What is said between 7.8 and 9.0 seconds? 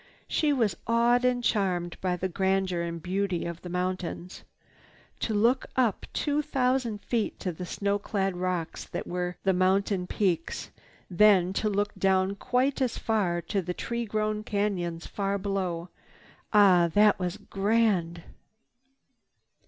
clad rocks